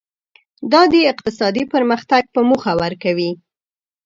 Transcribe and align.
دا 0.71 0.81
د 0.93 0.95
اقتصادي 1.11 1.63
پرمختګ 1.73 2.23
په 2.33 2.39
موخه 2.49 2.73
ورکوي. 2.83 3.31